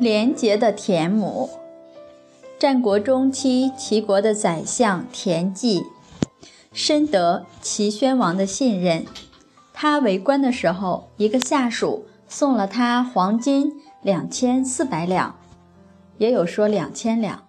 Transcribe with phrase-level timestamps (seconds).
[0.00, 1.50] 廉洁的田母。
[2.58, 5.82] 战国中期，齐国的宰相田忌
[6.72, 9.04] 深得齐宣王的信任。
[9.74, 15.36] 他为官的时候，一个下属送了他黄金两千四百两，
[16.16, 17.42] 也有说两千两，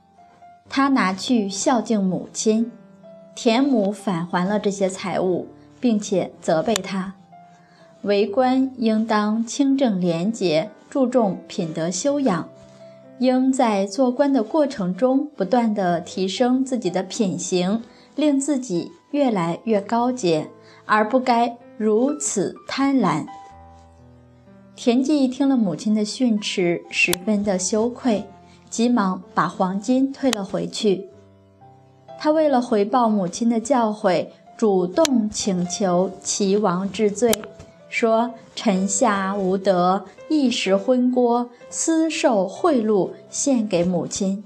[0.68, 2.70] 他拿去孝敬母亲。
[3.34, 5.48] 田母返还了这些财物，
[5.80, 7.14] 并且责备他：
[8.02, 10.70] 为官应当清正廉洁。
[10.92, 12.50] 注重品德修养，
[13.20, 17.82] 应在做官的过程中不断的提升自己的品行，
[18.18, 20.50] 令自己越来越高洁，
[20.86, 23.26] 而不该如此贪婪。
[24.76, 28.26] 田忌听了母亲的训斥，十分的羞愧，
[28.70, 31.08] 急忙把黄金退了回去。
[32.20, 34.28] 他为了回报母亲的教诲，
[34.58, 37.32] 主动请求齐王治罪。
[37.92, 44.44] 说：“臣下无德，一时昏锅，私受贿赂，献给母亲。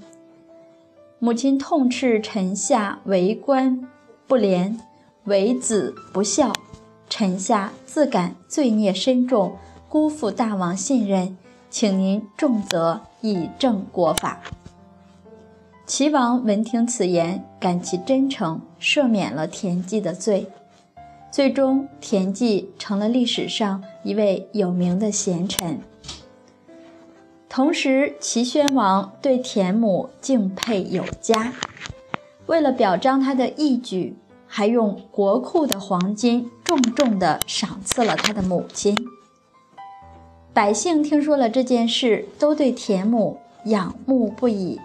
[1.20, 3.88] 母亲痛斥臣下为官
[4.26, 4.80] 不廉，
[5.24, 6.52] 为子不孝。
[7.08, 9.56] 臣下自感罪孽深重，
[9.88, 11.38] 辜负大王信任，
[11.70, 14.40] 请您重责以正国法。”
[15.86, 20.48] 齐王闻听此言，感其真诚，赦免了田忌的罪。
[21.36, 25.78] 最终，田忌成了历史上一位有名的贤臣。
[27.46, 31.52] 同时，齐宣王对田母敬佩有加，
[32.46, 38.96] 为了表彰他的义举，还用国库的黄金重重地赏赐了他的母亲。
[40.54, 44.80] 百姓听说了这件事，都对田母仰慕不已，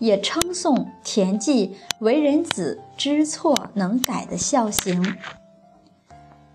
[0.00, 5.00] 也称颂田忌为人子、知错能改的孝行。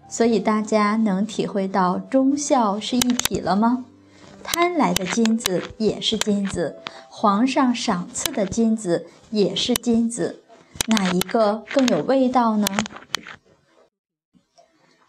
[0.09, 3.85] 所以大家能体会到忠孝是一体了吗？
[4.43, 6.77] 贪来的金子也是金子，
[7.09, 10.41] 皇上赏赐的金子也是金子，
[10.87, 12.69] 哪一个更有味道呢？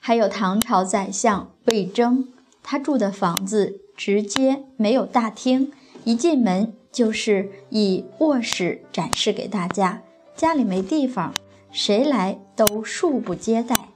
[0.01, 2.29] 还有唐朝宰相魏征，
[2.63, 5.71] 他住的房子直接没有大厅，
[6.05, 10.03] 一进门就是以卧室展示给大家，
[10.35, 11.33] 家里没地方，
[11.71, 13.91] 谁来都恕不接待。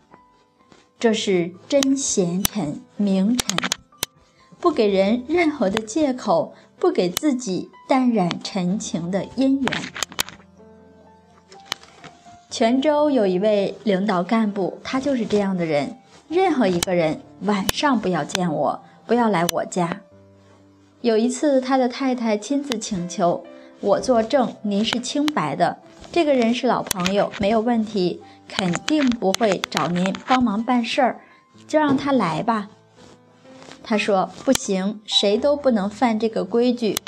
[1.03, 3.59] 这是真贤臣、明臣，
[4.61, 9.83] 不给人任何的借口，不给自己淡染陈情的因缘。
[12.49, 15.99] 泉州有一位领导干部，他就是这样的人。
[16.29, 20.03] 任何一个人晚上不要见我，不要来我家。
[21.01, 23.45] 有一次，他的太太亲自请求
[23.83, 25.77] 我作证，您是清白的。
[26.13, 28.23] 这个人是老朋友，没有问题。
[28.49, 31.21] 肯定不会找您帮忙办事儿，
[31.67, 32.69] 就让他来吧。
[33.83, 37.01] 他说不行，谁都不能犯这个规矩。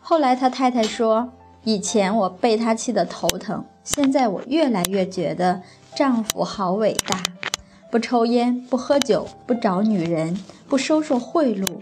[0.00, 1.32] 后来他太太说，
[1.64, 5.62] 以前我被他气得头疼，现在我越来越觉得
[5.96, 7.20] 丈夫好伟大，
[7.90, 10.38] 不抽烟，不喝酒，不找女人，
[10.68, 11.80] 不收受贿赂。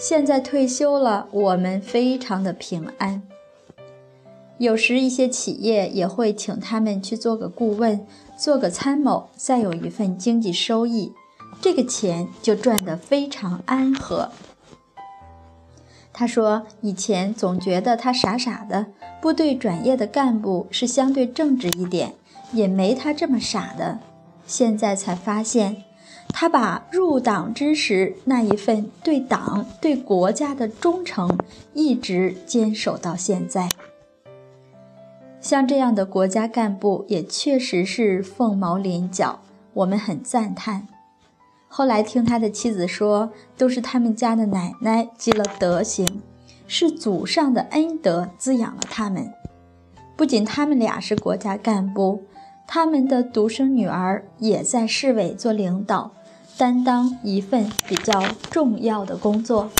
[0.00, 3.22] 现在退休了，我们非常的平安。
[4.56, 11.12] 有时一些企业也会请他们去做个顾问，做个参谋，再有一份经济收益，
[11.60, 14.30] 这个钱就赚得非常安和。
[16.14, 18.86] 他说：“以前总觉得他傻傻的，
[19.20, 22.14] 部队转业的干部是相对正直一点，
[22.52, 23.98] 也没他这么傻的。
[24.46, 25.84] 现在才发现，
[26.32, 31.38] 他把入党之时那一份对党、对国家的忠诚，
[31.74, 33.68] 一直坚守到现在。”
[35.40, 39.40] 像这样的国家干部也确实是凤毛麟角，
[39.72, 40.86] 我们很赞叹。
[41.66, 46.20] 后来听他的妻子说，都是他们家的奶奶积了德行，
[46.66, 49.32] 是祖上的恩德滋养了他们。
[50.16, 52.24] 不仅他们俩是国家干部，
[52.66, 56.12] 他们的独生女儿也在市委做领导，
[56.60, 59.70] 担当一份比较重要的工作。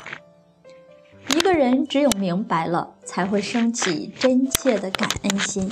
[1.29, 5.71] 一个人只有明白了，才会升起真切的感恩心。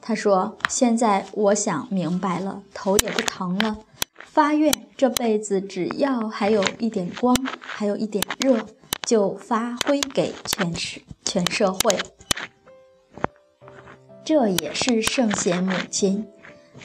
[0.00, 3.76] 他说：“现在我想明白了，头也不疼了，
[4.24, 8.64] 发愿这辈子只要还有一点光，还有一点热，
[9.02, 11.98] 就发挥给全世全社会。
[14.24, 16.26] 这也是圣贤母亲，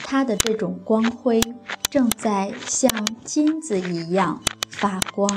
[0.04, 1.40] 她的这种光辉
[1.92, 2.90] 正在像
[3.26, 4.40] 金子一样
[4.70, 5.30] 发光。”